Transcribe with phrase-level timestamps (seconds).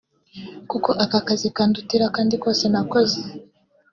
[0.71, 3.19] kuko aka kazi kandutira akandi kose nakoze